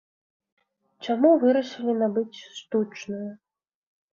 Чаму 1.07 1.29
вырашылі 1.45 1.93
набыць 2.01 2.43
штучную? 2.61 3.25